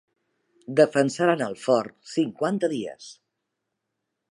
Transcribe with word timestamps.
Defensaren 0.79 1.43
el 1.49 1.53
fort 1.65 1.95
cinquanta 2.15 2.73
dies. 2.75 3.13